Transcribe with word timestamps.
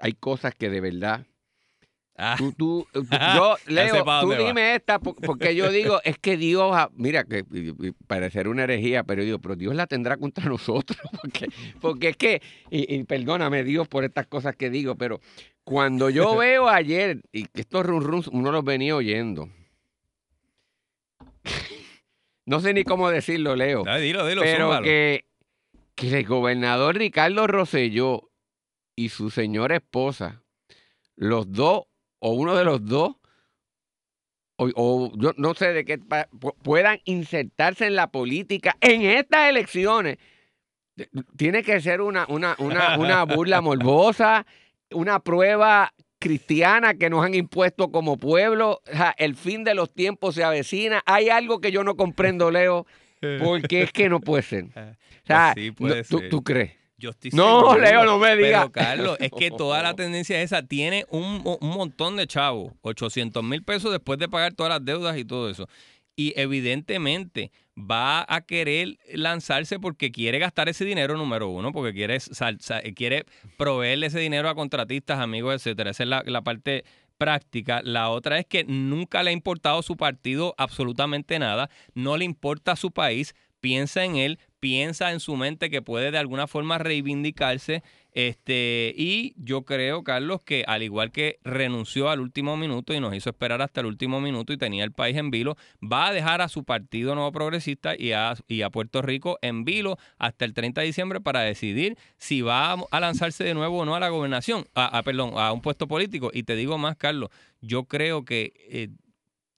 hay 0.00 0.12
cosas 0.14 0.54
que 0.54 0.70
de 0.70 0.80
verdad 0.80 1.26
Ah, 2.20 2.34
Tú, 2.36 2.50
tú, 2.52 2.88
yo, 3.32 3.56
Leo, 3.66 3.98
tú 4.20 4.30
va. 4.30 4.36
dime 4.36 4.74
esta, 4.74 4.98
po- 4.98 5.14
porque 5.14 5.54
yo 5.54 5.70
digo, 5.70 6.00
es 6.02 6.18
que 6.18 6.36
Dios, 6.36 6.74
mira, 6.96 7.22
que 7.22 7.44
parecer 8.08 8.48
una 8.48 8.64
herejía, 8.64 9.04
pero 9.04 9.22
yo 9.22 9.26
digo, 9.26 9.38
pero 9.38 9.54
Dios 9.54 9.72
la 9.76 9.86
tendrá 9.86 10.16
contra 10.16 10.44
nosotros, 10.48 10.98
porque, 11.22 11.46
porque 11.80 12.08
es 12.08 12.16
que, 12.16 12.42
y, 12.70 12.92
y 12.92 13.04
perdóname 13.04 13.62
Dios 13.62 13.86
por 13.86 14.02
estas 14.02 14.26
cosas 14.26 14.56
que 14.56 14.68
digo, 14.68 14.96
pero 14.96 15.20
cuando 15.62 16.10
yo 16.10 16.36
veo 16.38 16.68
ayer, 16.68 17.22
y 17.30 17.44
que 17.44 17.60
estos 17.60 17.86
run 17.86 18.02
runs 18.02 18.26
uno 18.26 18.50
los 18.50 18.64
venía 18.64 18.96
oyendo, 18.96 19.48
no 22.46 22.60
sé 22.60 22.72
ni 22.74 22.82
cómo 22.82 23.10
decirlo, 23.10 23.54
Leo, 23.54 23.84
dale, 23.84 24.00
dilo, 24.02 24.26
dilo, 24.26 24.42
pero 24.42 24.82
que, 24.82 25.24
que 25.94 26.18
el 26.18 26.26
gobernador 26.26 26.96
Ricardo 26.96 27.46
Rosselló 27.46 28.27
y 28.98 29.10
su 29.10 29.30
señora 29.30 29.76
esposa, 29.76 30.42
los 31.14 31.52
dos, 31.52 31.84
o 32.18 32.32
uno 32.32 32.56
de 32.56 32.64
los 32.64 32.84
dos, 32.84 33.14
o, 34.56 34.68
o 34.74 35.12
yo 35.16 35.32
no 35.36 35.54
sé 35.54 35.72
de 35.72 35.84
qué, 35.84 36.00
puedan 36.62 37.00
insertarse 37.04 37.86
en 37.86 37.94
la 37.94 38.10
política 38.10 38.76
en 38.80 39.02
estas 39.02 39.48
elecciones. 39.48 40.18
Tiene 41.36 41.62
que 41.62 41.80
ser 41.80 42.00
una, 42.00 42.26
una, 42.28 42.56
una, 42.58 42.98
una 42.98 43.24
burla 43.24 43.60
morbosa, 43.60 44.44
una 44.90 45.20
prueba 45.20 45.94
cristiana 46.18 46.94
que 46.94 47.08
nos 47.08 47.24
han 47.24 47.34
impuesto 47.34 47.92
como 47.92 48.16
pueblo. 48.16 48.80
O 48.84 48.96
sea, 48.96 49.14
el 49.16 49.36
fin 49.36 49.62
de 49.62 49.76
los 49.76 49.94
tiempos 49.94 50.34
se 50.34 50.42
avecina. 50.42 51.02
Hay 51.06 51.28
algo 51.28 51.60
que 51.60 51.70
yo 51.70 51.84
no 51.84 51.96
comprendo, 51.96 52.50
Leo, 52.50 52.84
porque 53.44 53.82
es 53.82 53.92
que 53.92 54.08
no 54.08 54.18
puede 54.18 54.42
ser. 54.42 54.64
O 54.64 55.26
sea, 55.26 55.52
sí, 55.54 55.70
puede 55.70 55.98
no- 56.02 56.08
¿tú, 56.08 56.18
ser. 56.18 56.30
tú 56.30 56.42
crees? 56.42 56.77
Yo 56.98 57.10
estoy 57.10 57.30
No, 57.32 57.60
seguro. 57.60 57.78
Leo, 57.80 58.04
no 58.04 58.18
me 58.18 58.36
digas. 58.36 58.62
Pero, 58.62 58.72
Carlos, 58.72 59.16
es 59.20 59.30
que 59.30 59.50
toda 59.52 59.82
la 59.82 59.94
tendencia 59.96 60.42
esa 60.42 60.62
tiene 60.62 61.06
un, 61.10 61.42
un 61.60 61.68
montón 61.70 62.16
de 62.16 62.26
chavos, 62.26 62.72
800 62.82 63.42
mil 63.44 63.62
pesos 63.62 63.92
después 63.92 64.18
de 64.18 64.28
pagar 64.28 64.52
todas 64.54 64.70
las 64.70 64.84
deudas 64.84 65.16
y 65.16 65.24
todo 65.24 65.48
eso. 65.48 65.68
Y 66.16 66.32
evidentemente 66.36 67.52
va 67.78 68.24
a 68.28 68.40
querer 68.40 68.98
lanzarse 69.14 69.78
porque 69.78 70.10
quiere 70.10 70.38
gastar 70.40 70.68
ese 70.68 70.84
dinero, 70.84 71.16
número 71.16 71.48
uno, 71.48 71.70
porque 71.72 71.92
quiere, 71.94 72.18
sal- 72.18 72.58
sa- 72.60 72.82
quiere 72.94 73.24
proveerle 73.56 74.06
ese 74.06 74.18
dinero 74.18 74.48
a 74.48 74.54
contratistas, 74.54 75.20
amigos, 75.20 75.54
etcétera. 75.54 75.90
Esa 75.90 76.02
es 76.02 76.08
la, 76.08 76.22
la 76.26 76.42
parte 76.42 76.84
práctica. 77.18 77.80
La 77.84 78.10
otra 78.10 78.38
es 78.38 78.46
que 78.46 78.64
nunca 78.64 79.22
le 79.22 79.30
ha 79.30 79.32
importado 79.32 79.82
su 79.82 79.96
partido 79.96 80.54
absolutamente 80.58 81.38
nada, 81.38 81.70
no 81.94 82.16
le 82.16 82.24
importa 82.24 82.74
su 82.76 82.90
país, 82.90 83.34
piensa 83.60 84.04
en 84.04 84.16
él, 84.16 84.38
piensa 84.60 85.12
en 85.12 85.20
su 85.20 85.36
mente 85.36 85.70
que 85.70 85.82
puede 85.82 86.10
de 86.10 86.18
alguna 86.18 86.46
forma 86.46 86.78
reivindicarse. 86.78 87.82
Este, 88.12 88.94
y 88.96 89.34
yo 89.36 89.62
creo, 89.62 90.02
Carlos, 90.02 90.42
que 90.42 90.64
al 90.66 90.82
igual 90.82 91.12
que 91.12 91.38
renunció 91.44 92.08
al 92.10 92.20
último 92.20 92.56
minuto 92.56 92.92
y 92.92 92.98
nos 93.00 93.14
hizo 93.14 93.30
esperar 93.30 93.62
hasta 93.62 93.80
el 93.80 93.86
último 93.86 94.20
minuto 94.20 94.52
y 94.52 94.56
tenía 94.58 94.82
el 94.82 94.92
país 94.92 95.16
en 95.16 95.30
vilo, 95.30 95.56
va 95.80 96.08
a 96.08 96.12
dejar 96.12 96.40
a 96.40 96.48
su 96.48 96.64
partido 96.64 97.14
nuevo 97.14 97.30
progresista 97.30 97.94
y 97.96 98.12
a, 98.12 98.34
y 98.48 98.62
a 98.62 98.70
Puerto 98.70 99.02
Rico 99.02 99.38
en 99.42 99.64
vilo 99.64 99.98
hasta 100.18 100.44
el 100.44 100.54
30 100.54 100.80
de 100.80 100.86
diciembre 100.88 101.20
para 101.20 101.42
decidir 101.42 101.96
si 102.16 102.40
va 102.40 102.72
a, 102.90 103.00
lanzarse 103.00 103.44
de 103.44 103.54
nuevo 103.54 103.78
o 103.78 103.84
no 103.84 103.94
a 103.94 104.00
la 104.00 104.08
gobernación, 104.08 104.66
a, 104.74 104.98
a- 104.98 105.02
perdón, 105.04 105.32
a 105.36 105.52
un 105.52 105.60
puesto 105.60 105.86
político. 105.86 106.30
Y 106.32 106.42
te 106.42 106.56
digo 106.56 106.76
más, 106.78 106.96
Carlos, 106.96 107.28
yo 107.60 107.84
creo 107.84 108.24
que 108.24 108.52
eh, 108.70 108.88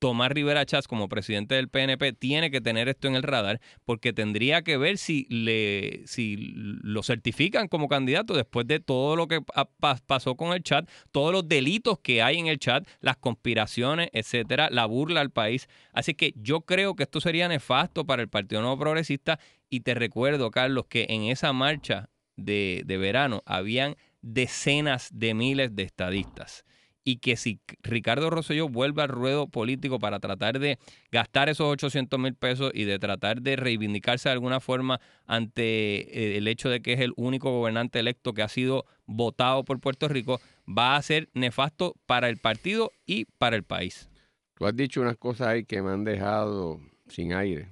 Tomás 0.00 0.32
Rivera 0.32 0.64
Chats 0.66 0.88
como 0.88 1.08
presidente 1.08 1.54
del 1.54 1.68
PNP 1.68 2.14
tiene 2.14 2.50
que 2.50 2.60
tener 2.60 2.88
esto 2.88 3.06
en 3.06 3.14
el 3.14 3.22
radar 3.22 3.60
porque 3.84 4.12
tendría 4.12 4.62
que 4.62 4.78
ver 4.78 4.96
si 4.98 5.26
le 5.28 6.02
si 6.06 6.36
lo 6.54 7.02
certifican 7.02 7.68
como 7.68 7.86
candidato 7.86 8.34
después 8.34 8.66
de 8.66 8.80
todo 8.80 9.14
lo 9.14 9.28
que 9.28 9.42
pa- 9.42 9.66
pa- 9.78 9.98
pasó 10.06 10.36
con 10.36 10.52
el 10.54 10.62
chat, 10.62 10.88
todos 11.12 11.32
los 11.32 11.46
delitos 11.46 11.98
que 12.00 12.22
hay 12.22 12.38
en 12.38 12.46
el 12.46 12.58
chat, 12.58 12.88
las 13.00 13.18
conspiraciones, 13.18 14.08
etcétera, 14.14 14.68
la 14.70 14.86
burla 14.86 15.20
al 15.20 15.30
país. 15.30 15.68
Así 15.92 16.14
que 16.14 16.32
yo 16.34 16.62
creo 16.62 16.96
que 16.96 17.02
esto 17.02 17.20
sería 17.20 17.46
nefasto 17.46 18.06
para 18.06 18.22
el 18.22 18.28
Partido 18.28 18.62
Nuevo 18.62 18.78
Progresista 18.78 19.38
y 19.68 19.80
te 19.80 19.94
recuerdo, 19.94 20.50
Carlos, 20.50 20.86
que 20.88 21.06
en 21.10 21.24
esa 21.24 21.52
marcha 21.52 22.08
de, 22.36 22.82
de 22.86 22.96
verano 22.96 23.42
habían 23.44 23.96
decenas 24.22 25.10
de 25.12 25.34
miles 25.34 25.76
de 25.76 25.82
estadistas 25.82 26.64
y 27.04 27.16
que 27.16 27.36
si 27.36 27.60
Ricardo 27.82 28.30
Rosselló 28.30 28.68
vuelve 28.68 29.02
al 29.02 29.08
ruedo 29.08 29.48
político 29.48 29.98
para 29.98 30.20
tratar 30.20 30.58
de 30.58 30.78
gastar 31.10 31.48
esos 31.48 31.66
800 31.66 32.18
mil 32.18 32.34
pesos 32.34 32.72
y 32.74 32.84
de 32.84 32.98
tratar 32.98 33.42
de 33.42 33.56
reivindicarse 33.56 34.28
de 34.28 34.34
alguna 34.34 34.60
forma 34.60 35.00
ante 35.26 35.62
eh, 35.62 36.36
el 36.36 36.48
hecho 36.48 36.68
de 36.68 36.82
que 36.82 36.92
es 36.92 37.00
el 37.00 37.12
único 37.16 37.50
gobernante 37.50 37.98
electo 37.98 38.34
que 38.34 38.42
ha 38.42 38.48
sido 38.48 38.84
votado 39.06 39.64
por 39.64 39.80
Puerto 39.80 40.08
Rico, 40.08 40.40
va 40.66 40.96
a 40.96 41.02
ser 41.02 41.28
nefasto 41.34 41.94
para 42.06 42.28
el 42.28 42.36
partido 42.36 42.92
y 43.06 43.24
para 43.38 43.56
el 43.56 43.64
país. 43.64 44.08
Tú 44.54 44.66
has 44.66 44.76
dicho 44.76 45.00
unas 45.00 45.16
cosas 45.16 45.48
ahí 45.48 45.64
que 45.64 45.82
me 45.82 45.90
han 45.90 46.04
dejado 46.04 46.80
sin 47.08 47.32
aire, 47.32 47.68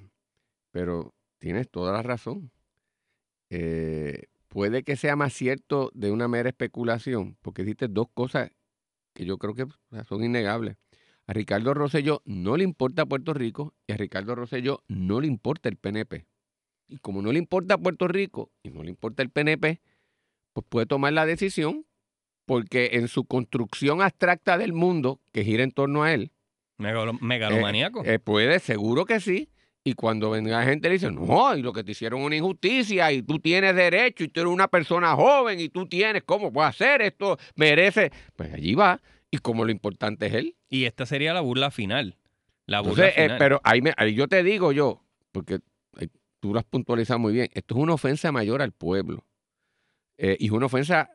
pero 0.71 1.15
tienes 1.39 1.71
toda 1.71 1.93
la 1.93 2.03
razón. 2.03 2.51
Eh, 3.51 4.25
puede 4.49 4.83
que 4.83 4.97
sea 4.97 5.15
más 5.15 5.33
cierto 5.33 5.91
de 5.95 6.11
una 6.11 6.29
mera 6.29 6.49
especulación, 6.49 7.37
porque 7.43 7.63
dijiste 7.63 7.89
dos 7.89 8.09
cosas 8.13 8.51
que 9.19 9.25
yo 9.25 9.37
creo 9.37 9.53
que 9.55 9.67
son 10.09 10.23
innegables. 10.23 10.77
A 11.27 11.33
Ricardo 11.33 11.75
Rosselló 11.75 12.23
no 12.25 12.57
le 12.57 12.63
importa 12.63 13.05
Puerto 13.05 13.35
Rico 13.35 13.75
y 13.89 13.93
a 13.93 13.97
Ricardo 13.97 14.37
Rosselló 14.37 14.85
no 14.87 15.21
le 15.21 15.27
importa 15.27 15.69
el 15.69 15.77
PNP. 15.77 16.25
Y 16.87 16.99
como 16.99 17.21
no 17.21 17.33
le 17.33 17.41
importa 17.41 17.77
Puerto 17.77 18.07
Rico 18.07 18.53
y 18.63 18.71
no 18.71 18.85
le 18.85 18.91
importa 18.91 19.23
el 19.25 19.31
PNP, 19.31 19.81
pues 20.53 20.67
puede 20.69 20.87
tomar 20.87 21.13
la 21.13 21.27
decisión 21.27 21.85
porque 22.47 22.91
en 22.93 23.09
su 23.09 23.25
construcción 23.25 24.01
abstracta 24.03 24.57
del 24.57 24.73
mundo 24.73 25.21
que 25.33 25.45
gira 25.45 25.65
en 25.65 25.73
torno 25.73 26.05
a 26.05 26.15
él, 26.15 26.31
Megalo- 26.79 27.19
megalomaníaco. 27.21 28.05
eh, 28.05 28.21
puede, 28.21 28.61
seguro 28.61 29.05
que 29.05 29.19
sí. 29.21 29.51
Y 29.89 29.95
cuando 29.95 30.29
venga 30.29 30.63
gente 30.65 30.89
le 30.89 30.95
dice, 30.95 31.11
no, 31.11 31.57
y 31.57 31.63
lo 31.63 31.73
que 31.73 31.83
te 31.83 31.93
hicieron 31.93 32.21
una 32.21 32.37
injusticia, 32.37 33.11
y 33.11 33.23
tú 33.23 33.39
tienes 33.39 33.75
derecho, 33.75 34.23
y 34.25 34.29
tú 34.29 34.41
eres 34.41 34.53
una 34.53 34.69
persona 34.69 35.15
joven, 35.15 35.59
y 35.61 35.71
tú 35.71 35.87
tienes, 35.87 36.25
¿cómo 36.25 36.53
puedo 36.53 36.67
hacer 36.67 37.01
esto? 37.01 37.39
Merece. 37.57 38.11
Pues 38.37 38.53
allí 38.53 38.75
va. 38.75 39.01
Y 39.31 39.39
como 39.39 39.65
lo 39.65 39.71
importante 39.71 40.27
es 40.27 40.35
él. 40.35 40.57
y 40.69 40.85
esta 40.85 41.07
sería 41.07 41.33
la 41.33 41.41
burla 41.41 41.71
final. 41.71 42.19
La 42.67 42.81
burla 42.81 43.07
Entonces, 43.07 43.15
eh, 43.19 43.23
final. 43.23 43.39
pero 43.39 43.61
ahí, 43.65 43.81
me- 43.81 43.95
ahí 43.97 44.15
yo 44.15 44.29
te 44.29 44.43
digo 44.43 44.73
yo, 44.73 45.03
porque 45.33 45.61
eh, 45.99 46.09
tú 46.41 46.53
lo 46.53 46.59
has 46.59 46.67
puntualizado 46.67 47.19
muy 47.19 47.33
bien, 47.33 47.49
esto 47.55 47.75
es 47.75 47.81
una 47.81 47.95
ofensa 47.95 48.31
mayor 48.31 48.61
al 48.61 48.73
pueblo. 48.73 49.25
Eh, 50.19 50.37
y 50.39 50.47
es 50.47 50.51
una 50.51 50.67
ofensa 50.67 51.09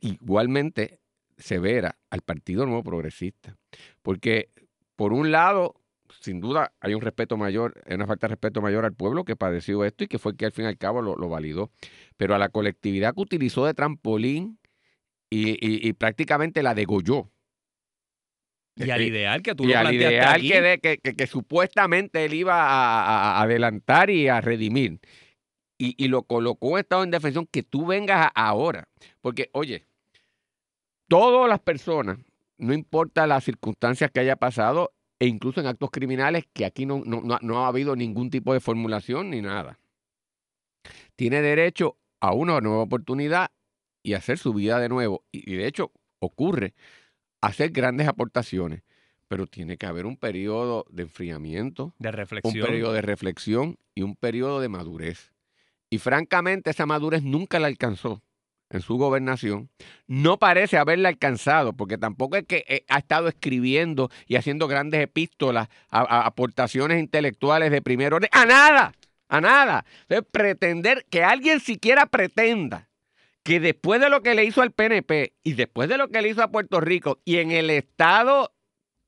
igualmente 0.00 1.00
severa 1.38 1.96
al 2.10 2.20
Partido 2.20 2.66
Nuevo 2.66 2.82
Progresista. 2.82 3.56
Porque, 4.02 4.50
por 4.96 5.12
un 5.14 5.30
lado, 5.32 5.76
sin 6.20 6.40
duda 6.40 6.72
hay 6.80 6.94
un 6.94 7.00
respeto 7.00 7.36
mayor, 7.36 7.82
hay 7.86 7.94
una 7.94 8.06
falta 8.06 8.26
de 8.26 8.32
respeto 8.34 8.60
mayor 8.62 8.84
al 8.84 8.94
pueblo 8.94 9.24
que 9.24 9.36
padeció 9.36 9.84
esto 9.84 10.04
y 10.04 10.08
que 10.08 10.18
fue 10.18 10.32
el 10.32 10.38
que 10.38 10.46
al 10.46 10.52
fin 10.52 10.64
y 10.64 10.68
al 10.68 10.78
cabo 10.78 11.02
lo, 11.02 11.16
lo 11.16 11.28
validó. 11.28 11.70
Pero 12.16 12.34
a 12.34 12.38
la 12.38 12.48
colectividad 12.48 13.14
que 13.14 13.20
utilizó 13.20 13.66
de 13.66 13.74
trampolín 13.74 14.58
y, 15.30 15.50
y- 15.50 15.86
y 15.88 15.92
prácticamente 15.94 16.62
la 16.62 16.74
degolló. 16.74 17.30
y 18.76 18.90
al 18.90 19.02
eh, 19.02 19.06
ideal 19.06 19.42
que 19.42 19.54
tú 19.54 19.64
Y 19.64 19.68
lo 19.68 19.78
al 19.78 19.94
ideal 19.94 20.34
aquí, 20.34 20.48
que, 20.48 20.60
de- 20.60 20.78
que, 20.78 20.98
que- 20.98 21.14
que 21.14 21.26
supuestamente 21.26 22.24
él 22.24 22.34
iba 22.34 22.54
a, 22.56 23.40
adelantar 23.42 24.10
y 24.10 24.28
a 24.28 24.40
redimir. 24.40 25.00
Y, 25.78 25.94
y 26.02 26.08
lo 26.08 26.22
colocó 26.22 26.70
en 26.72 26.78
estado 26.84 27.02
de 27.02 27.08
indefensión 27.08 27.46
que 27.50 27.62
tú 27.62 27.86
vengas 27.86 28.30
ahora. 28.34 28.88
Porque, 29.20 29.50
oye, 29.52 29.86
todas 31.08 31.48
las 31.48 31.60
personas, 31.60 32.18
no 32.58 32.72
importa 32.72 33.26
las 33.26 33.44
circunstancias 33.44 34.10
que 34.10 34.20
haya 34.20 34.36
pasado, 34.36 34.93
e 35.18 35.26
incluso 35.26 35.60
en 35.60 35.66
actos 35.66 35.90
criminales, 35.90 36.44
que 36.52 36.64
aquí 36.64 36.86
no, 36.86 37.02
no- 37.04 37.20
no 37.22 37.34
ha- 37.34 37.40
no 37.42 37.64
ha 37.64 37.68
habido 37.68 37.96
ningún 37.96 38.30
tipo 38.30 38.52
de 38.52 38.60
formulación 38.60 39.30
ni 39.30 39.40
nada, 39.40 39.78
tiene 41.16 41.40
derecho 41.42 41.96
a 42.20 42.32
una 42.32 42.60
nueva 42.60 42.82
oportunidad 42.82 43.50
y 44.02 44.14
hacer 44.14 44.38
su 44.38 44.52
vida 44.52 44.78
de 44.80 44.88
nuevo. 44.88 45.24
Y, 45.32 45.54
de 45.56 45.66
hecho, 45.66 45.92
ocurre 46.18 46.74
hacer 47.40 47.70
grandes 47.70 48.08
aportaciones, 48.08 48.82
pero 49.28 49.46
tiene 49.46 49.76
que 49.76 49.86
haber 49.86 50.06
un 50.06 50.16
periodo 50.16 50.84
de 50.90 51.02
enfriamiento, 51.04 51.94
de 51.98 52.08
un 52.08 52.14
reflexión. 52.14 52.66
periodo 52.66 52.92
de 52.92 53.02
reflexión 53.02 53.78
y 53.94 54.02
un 54.02 54.16
periodo 54.16 54.60
de 54.60 54.68
madurez. 54.68 55.32
Y 55.90 55.98
francamente 55.98 56.70
esa 56.70 56.86
madurez 56.86 57.22
nunca 57.22 57.60
la 57.60 57.68
alcanzó 57.68 58.22
en 58.74 58.82
su 58.82 58.96
gobernación. 58.96 59.70
No 60.06 60.38
parece 60.38 60.76
haberla 60.76 61.08
alcanzado, 61.08 61.72
porque 61.72 61.98
tampoco 61.98 62.36
es 62.36 62.44
que 62.44 62.64
eh, 62.68 62.84
ha 62.88 62.98
estado 62.98 63.28
escribiendo 63.28 64.10
y 64.26 64.36
haciendo 64.36 64.68
grandes 64.68 65.00
epístolas, 65.00 65.68
a- 65.88 66.26
aportaciones 66.26 67.00
intelectuales 67.00 67.70
de 67.70 67.82
primer 67.82 68.14
orden. 68.14 68.30
¡A 68.32 68.44
nada! 68.46 68.94
¡A 69.28 69.40
nada! 69.40 69.84
Entonces, 70.02 70.26
pretender 70.30 71.06
que 71.10 71.24
alguien 71.24 71.60
siquiera 71.60 72.06
pretenda 72.06 72.88
que 73.42 73.60
después 73.60 74.00
de 74.00 74.08
lo 74.10 74.22
que 74.22 74.34
le 74.34 74.44
hizo 74.44 74.62
al 74.62 74.72
PNP 74.72 75.34
y 75.42 75.52
después 75.52 75.88
de 75.88 75.98
lo 75.98 76.08
que 76.08 76.22
le 76.22 76.30
hizo 76.30 76.42
a 76.42 76.50
Puerto 76.50 76.80
Rico 76.80 77.20
y 77.24 77.38
en 77.38 77.50
el 77.50 77.70
estado 77.70 78.54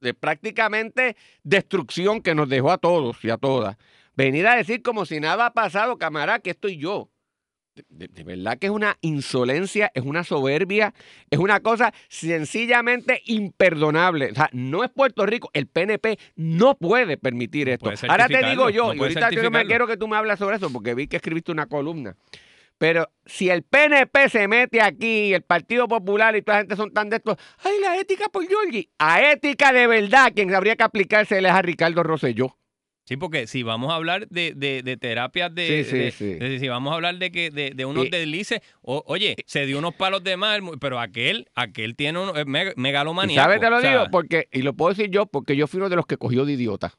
de 0.01 0.13
prácticamente 0.15 1.17
destrucción 1.43 2.21
que 2.23 2.35
nos 2.35 2.49
dejó 2.49 2.71
a 2.71 2.79
todos 2.79 3.25
y 3.25 3.31
a 3.31 3.39
todas, 3.39 3.77
venir 4.15 4.47
a 4.47 4.57
decir 4.57 4.83
como 4.83 5.07
si 5.07 5.21
nada 5.21 5.47
ha 5.47 5.53
pasado, 5.55 5.97
camarada, 5.97 6.39
que 6.41 6.51
estoy 6.51 6.77
yo. 6.77 7.11
De, 7.89 8.09
de 8.09 8.25
verdad 8.25 8.59
que 8.59 8.67
es 8.67 8.73
una 8.73 8.97
insolencia, 9.01 9.91
es 9.95 10.05
una 10.05 10.25
soberbia, 10.25 10.95
es 11.31 11.39
una 11.39 11.61
cosa 11.61 11.93
sencillamente 12.09 13.23
imperdonable. 13.27 14.31
O 14.33 14.35
sea, 14.35 14.49
no 14.53 14.85
es 14.85 14.91
Puerto 14.91 15.27
Rico, 15.27 15.51
el 15.53 15.67
PNP 15.67 16.19
no 16.37 16.77
puede 16.77 17.17
permitir 17.17 17.69
esto. 17.69 17.85
puede 17.85 17.99
Ahora 18.09 18.29
te 18.29 18.45
digo 18.49 18.71
yo, 18.71 18.89
no 18.89 18.95
y 18.95 18.99
ahorita 19.01 19.31
yo 19.31 19.51
me 19.51 19.67
quiero 19.67 19.87
que 19.87 19.97
tú 19.97 20.09
me 20.09 20.17
hables 20.17 20.39
sobre 20.39 20.57
eso, 20.57 20.71
porque 20.71 20.95
vi 20.95 21.07
que 21.07 21.17
escribiste 21.17 21.53
una 21.53 21.67
columna. 21.67 22.17
Pero 22.79 23.09
si 23.25 23.49
el 23.49 23.63
PNP 23.63 24.29
se 24.29 24.49
mete 24.49 24.83
aquí, 24.83 25.33
el 25.33 25.43
Partido 25.43 25.89
Popular 25.89 26.37
y 26.37 26.43
toda 26.43 26.59
la 26.59 26.63
gente 26.63 26.77
son 26.77 26.93
tan 26.93 27.09
de 27.09 27.17
estos, 27.17 27.39
ay, 27.65 27.73
la 27.81 27.99
ética 27.99 28.29
por 28.29 28.47
Giorgi. 28.47 28.91
A 28.99 29.33
ética 29.33 29.73
de 29.73 29.87
verdad, 29.87 30.33
quien 30.35 30.55
habría 30.55 30.77
que 30.77 30.83
aplicársele 30.83 31.49
es 31.49 31.55
a 31.55 31.63
Ricardo 31.63 32.03
Rosselló. 32.03 32.59
Sí, 33.09 33.17
porque 33.17 33.47
si 33.47 33.63
vamos 33.63 33.93
a 33.93 33.95
hablar 33.95 34.27
de, 34.29 34.53
de, 34.57 34.83
de 34.83 34.97
terapias 34.97 35.55
de, 35.55 35.85
Sí, 35.85 35.91
sí, 35.91 35.97
de- 35.97 36.11
sí. 36.11 36.35
de- 36.35 36.59
si 36.59 36.67
vamos 36.67 36.91
a 36.91 36.97
hablar 36.97 37.17
de 37.19 37.31
que 37.31 37.51
de, 37.53 37.71
de 37.71 37.85
unos 37.85 38.11
deslices, 38.11 38.61
o- 38.83 39.05
oye, 39.07 39.37
se 39.47 39.65
dio 39.65 39.79
unos 39.79 39.95
palos 39.95 40.25
de 40.25 40.37
mal, 40.37 40.61
pero 40.81 40.99
aquel, 40.99 41.47
aquel 41.55 41.95
tiene 41.95 42.19
un 42.19 42.31
es 42.37 42.47
meg- 42.47 42.73
¿Y 42.77 42.81
megalomaníaco. 42.81 43.45
sabes? 43.45 43.61
Te 43.61 43.71
lo 43.71 43.81
digo, 43.81 44.11
porque, 44.11 44.49
y 44.51 44.63
lo 44.63 44.75
puedo 44.75 44.89
decir 44.93 45.09
yo, 45.09 45.27
porque 45.27 45.55
yo 45.55 45.69
fui 45.69 45.79
uno 45.79 45.89
de 45.89 45.95
los 45.95 46.07
que 46.07 46.17
cogió 46.17 46.45
de 46.45 46.55
idiota. 46.55 46.95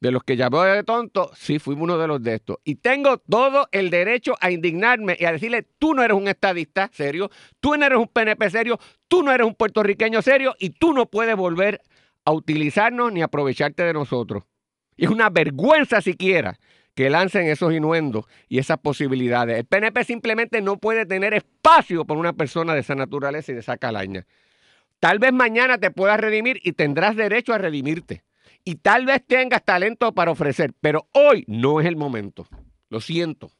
De 0.00 0.10
los 0.10 0.24
que 0.24 0.36
llamó 0.36 0.62
de 0.64 0.82
tonto, 0.82 1.30
sí, 1.36 1.60
fui 1.60 1.76
uno 1.78 1.96
de 1.96 2.08
los 2.08 2.20
de 2.20 2.34
estos. 2.34 2.56
Y 2.64 2.74
tengo 2.74 3.18
todo 3.18 3.68
el 3.70 3.88
derecho 3.90 4.34
a 4.40 4.50
indignarme 4.50 5.16
y 5.20 5.24
a 5.26 5.30
decirle, 5.30 5.62
tú 5.78 5.94
no 5.94 6.02
eres 6.02 6.16
un 6.16 6.26
estadista 6.26 6.90
serio, 6.92 7.30
tú 7.60 7.76
no 7.76 7.86
eres 7.86 7.98
un 7.98 8.08
PNP 8.08 8.50
serio, 8.50 8.80
tú 9.06 9.22
no 9.22 9.30
eres 9.30 9.46
un 9.46 9.54
puertorriqueño 9.54 10.20
serio 10.20 10.56
y 10.58 10.70
tú 10.70 10.92
no 10.92 11.06
puedes 11.06 11.36
volver 11.36 11.80
a 12.24 12.32
utilizarnos 12.32 13.12
ni 13.12 13.22
aprovecharte 13.22 13.82
de 13.82 13.92
nosotros. 13.92 14.44
Y 14.96 15.04
es 15.06 15.10
una 15.10 15.30
vergüenza 15.30 16.00
siquiera 16.00 16.58
que 16.94 17.10
lancen 17.10 17.46
esos 17.46 17.72
inuendos 17.72 18.26
y 18.48 18.58
esas 18.58 18.78
posibilidades. 18.78 19.58
El 19.58 19.64
PNP 19.64 20.04
simplemente 20.04 20.60
no 20.60 20.76
puede 20.76 21.06
tener 21.06 21.34
espacio 21.34 22.04
para 22.04 22.20
una 22.20 22.34
persona 22.34 22.74
de 22.74 22.80
esa 22.80 22.94
naturaleza 22.94 23.52
y 23.52 23.54
de 23.54 23.60
esa 23.60 23.78
calaña. 23.78 24.26
Tal 25.00 25.18
vez 25.18 25.32
mañana 25.32 25.78
te 25.78 25.90
puedas 25.90 26.20
redimir 26.20 26.60
y 26.62 26.72
tendrás 26.72 27.16
derecho 27.16 27.54
a 27.54 27.58
redimirte. 27.58 28.22
Y 28.64 28.76
tal 28.76 29.06
vez 29.06 29.26
tengas 29.26 29.64
talento 29.64 30.12
para 30.14 30.30
ofrecer, 30.30 30.72
pero 30.80 31.08
hoy 31.12 31.44
no 31.48 31.80
es 31.80 31.86
el 31.86 31.96
momento. 31.96 32.46
Lo 32.88 33.00
siento. 33.00 33.50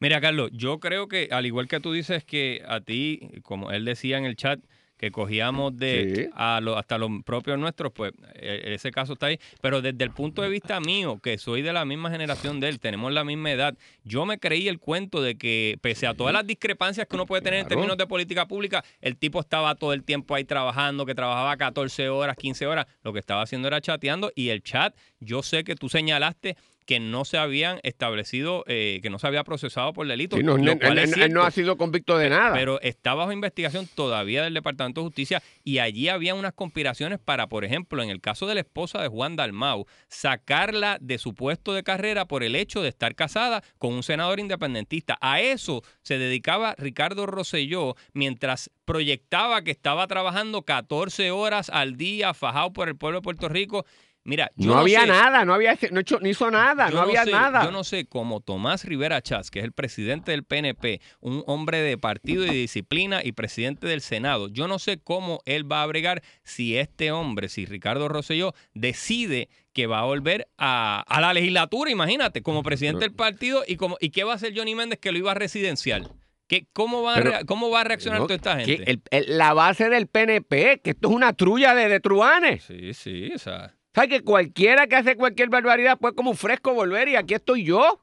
Mira, 0.00 0.20
Carlos, 0.20 0.50
yo 0.52 0.78
creo 0.78 1.08
que 1.08 1.28
al 1.30 1.46
igual 1.46 1.66
que 1.66 1.80
tú 1.80 1.92
dices 1.92 2.24
que 2.24 2.62
a 2.68 2.80
ti, 2.80 3.40
como 3.42 3.72
él 3.72 3.84
decía 3.84 4.18
en 4.18 4.26
el 4.26 4.36
chat, 4.36 4.60
que 4.98 5.10
cogíamos 5.10 5.76
de 5.76 6.12
Sí. 6.14 6.30
a 6.34 6.60
lo- 6.60 6.76
hasta 6.76 6.98
los 6.98 7.10
propios 7.24 7.58
nuestros, 7.58 7.92
pues 7.92 8.12
e- 8.34 8.74
ese 8.74 8.90
caso 8.90 9.14
está 9.14 9.26
ahí. 9.26 9.38
Pero 9.62 9.80
desde 9.80 10.02
el 10.04 10.10
punto 10.10 10.42
de 10.42 10.48
vista 10.48 10.80
mío, 10.80 11.18
que 11.22 11.38
soy 11.38 11.62
de 11.62 11.72
la 11.72 11.84
misma 11.84 12.10
generación 12.10 12.60
de 12.60 12.68
él, 12.68 12.80
tenemos 12.80 13.12
la 13.12 13.24
misma 13.24 13.52
edad, 13.52 13.74
yo 14.04 14.26
me 14.26 14.38
creí 14.38 14.68
el 14.68 14.78
cuento 14.78 15.22
de 15.22 15.36
que 15.36 15.78
pese 15.80 16.06
a 16.06 16.14
todas 16.14 16.32
las 16.34 16.46
discrepancias 16.46 17.06
que 17.06 17.14
uno 17.16 17.26
puede 17.26 17.42
tener 17.42 17.60
en 17.60 17.68
términos 17.68 17.96
de 17.96 18.06
política 18.06 18.46
pública, 18.46 18.84
el 19.00 19.16
tipo 19.16 19.40
estaba 19.40 19.74
todo 19.76 19.92
el 19.92 20.02
tiempo 20.02 20.34
ahí 20.34 20.44
trabajando, 20.44 21.06
que 21.06 21.14
trabajaba 21.14 21.56
14 21.56 22.08
horas, 22.08 22.36
15 22.36 22.66
horas, 22.66 22.86
lo 23.02 23.12
que 23.12 23.20
estaba 23.20 23.42
haciendo 23.42 23.68
era 23.68 23.80
chateando 23.80 24.32
y 24.34 24.48
el 24.48 24.62
chat, 24.62 24.94
yo 25.20 25.42
sé 25.42 25.62
que 25.64 25.76
tú 25.76 25.88
señalaste 25.88 26.56
que 26.88 27.00
no 27.00 27.26
se 27.26 27.36
habían 27.36 27.80
establecido, 27.82 28.64
eh, 28.66 29.00
que 29.02 29.10
no 29.10 29.18
se 29.18 29.26
había 29.26 29.44
procesado 29.44 29.92
por 29.92 30.08
delito. 30.08 30.38
Sí, 30.38 30.42
no, 30.42 30.56
lo 30.56 30.72
él- 30.72 30.78
cual 30.78 30.96
él- 30.96 31.04
es 31.04 31.16
él 31.18 31.34
no 31.34 31.42
ha 31.42 31.50
sido 31.50 31.76
convicto 31.76 32.16
de 32.16 32.30
nada. 32.30 32.54
Pero 32.54 32.80
está 32.80 33.12
bajo 33.12 33.30
investigación 33.30 33.86
todavía 33.94 34.42
del 34.42 34.54
Departamento 34.54 35.02
de 35.02 35.06
Justicia 35.08 35.42
y 35.62 35.80
allí 35.80 36.08
había 36.08 36.34
unas 36.34 36.54
conspiraciones 36.54 37.18
para, 37.18 37.46
por 37.46 37.66
ejemplo, 37.66 38.02
en 38.02 38.08
el 38.08 38.22
caso 38.22 38.46
de 38.46 38.54
la 38.54 38.60
esposa 38.60 39.02
de 39.02 39.08
Juan 39.08 39.36
Dalmau, 39.36 39.84
sacarla 40.08 40.96
de 41.02 41.18
su 41.18 41.34
puesto 41.34 41.74
de 41.74 41.82
carrera 41.82 42.24
por 42.26 42.42
el 42.42 42.56
hecho 42.56 42.80
de 42.80 42.88
estar 42.88 43.14
casada 43.14 43.62
con 43.76 43.92
un 43.92 44.02
senador 44.02 44.40
independentista. 44.40 45.18
A 45.20 45.42
eso 45.42 45.82
se 46.00 46.16
dedicaba 46.16 46.74
Ricardo 46.78 47.26
Rosselló 47.26 47.96
mientras 48.14 48.70
proyectaba 48.86 49.60
que 49.62 49.72
estaba 49.72 50.06
trabajando 50.06 50.62
14 50.62 51.30
horas 51.32 51.68
al 51.68 51.98
día 51.98 52.32
fajado 52.32 52.72
por 52.72 52.88
el 52.88 52.96
pueblo 52.96 53.18
de 53.18 53.22
Puerto 53.24 53.50
Rico. 53.50 53.84
Mira, 54.28 54.50
yo 54.56 54.72
no, 54.74 54.78
había 54.80 55.00
sé- 55.00 55.06
nada, 55.06 55.46
no 55.46 55.54
había 55.54 55.74
no, 55.90 56.00
hecho, 56.00 56.18
no 56.20 56.28
hizo 56.28 56.50
nada, 56.50 56.90
no 56.90 57.00
había 57.00 57.24
sé- 57.24 57.30
nada. 57.30 57.64
Yo 57.64 57.70
no 57.72 57.82
sé 57.82 58.04
cómo 58.06 58.40
Tomás 58.40 58.84
Rivera 58.84 59.22
Chats, 59.22 59.50
que 59.50 59.60
es 59.60 59.64
el 59.64 59.72
presidente 59.72 60.32
del 60.32 60.44
PNP, 60.44 61.00
un 61.20 61.42
hombre 61.46 61.78
de 61.80 61.96
partido 61.96 62.44
y 62.44 62.48
de 62.50 62.54
disciplina 62.54 63.20
y 63.24 63.32
presidente 63.32 63.86
del 63.86 64.02
Senado, 64.02 64.48
yo 64.48 64.68
no 64.68 64.78
sé 64.78 65.00
cómo 65.02 65.40
él 65.46 65.70
va 65.70 65.82
a 65.82 65.86
bregar 65.86 66.22
si 66.42 66.76
este 66.76 67.10
hombre, 67.10 67.48
si 67.48 67.64
Ricardo 67.64 68.06
Rosselló, 68.08 68.52
decide 68.74 69.48
que 69.72 69.86
va 69.86 70.00
a 70.00 70.04
volver 70.04 70.48
a, 70.58 71.04
a 71.08 71.20
la 71.20 71.32
legislatura, 71.32 71.90
imagínate, 71.90 72.42
como 72.42 72.62
presidente 72.62 73.00
del 73.06 73.14
partido 73.14 73.64
y, 73.66 73.76
como, 73.76 73.96
y 74.00 74.10
qué 74.10 74.24
va 74.24 74.32
a 74.32 74.36
hacer 74.36 74.52
Johnny 74.54 74.74
Méndez 74.74 74.98
que 74.98 75.10
lo 75.12 75.18
iba 75.18 75.30
a 75.32 75.34
residencial. 75.34 76.08
¿Qué, 76.48 76.66
cómo, 76.72 77.02
va 77.02 77.14
a 77.14 77.22
Pero- 77.22 77.32
¿Cómo 77.46 77.70
va 77.70 77.82
a 77.82 77.84
reaccionar 77.84 78.20
No, 78.20 78.26
toda 78.26 78.36
esta 78.36 78.56
gente? 78.60 78.90
el- 78.90 79.02
el- 79.10 79.38
la 79.38 79.52
base 79.54 79.88
del 79.90 80.06
PNP, 80.06 80.80
que 80.82 80.90
esto 80.90 81.08
es 81.08 81.14
una 81.14 81.32
trulla 81.34 81.74
de, 81.74 81.88
de 81.88 82.00
truanes. 82.00 82.64
Sí, 82.64 82.94
sí, 82.94 83.30
o 83.34 83.38
sea. 83.38 83.74
¿Sabes 83.98 84.10
que 84.10 84.22
cualquiera 84.22 84.86
que 84.86 84.94
hace 84.94 85.16
cualquier 85.16 85.48
barbaridad 85.48 85.98
puede 85.98 86.14
como 86.14 86.30
un 86.30 86.36
fresco 86.36 86.72
volver 86.72 87.08
y 87.08 87.16
aquí 87.16 87.34
estoy 87.34 87.64
yo? 87.64 87.80
O 87.80 88.00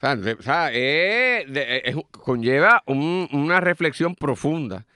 sea, 0.00 0.16
o 0.38 0.42
sea, 0.42 0.70
eh, 0.72 1.44
eh, 1.52 1.94
conlleva 2.12 2.84
un- 2.86 3.28
una 3.32 3.58
reflexión 3.58 4.14
profunda, 4.14 4.86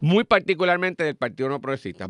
muy 0.00 0.24
particularmente 0.24 1.04
del 1.04 1.14
Partido 1.14 1.48
No 1.48 1.60
Progresista. 1.60 2.08